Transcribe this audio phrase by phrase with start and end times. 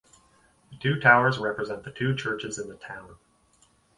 [0.71, 3.17] The two towers represent the two churches in the town.